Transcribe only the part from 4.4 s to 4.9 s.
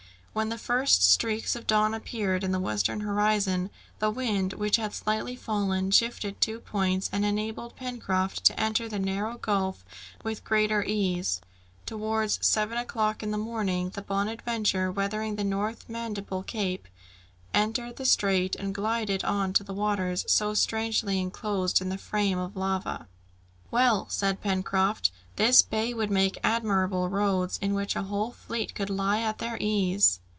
which